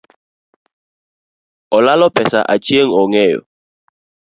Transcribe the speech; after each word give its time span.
Olalo 1.75 2.07
pesa 2.15 2.39
Achieng 2.53 2.91
ongeyo 3.01 3.39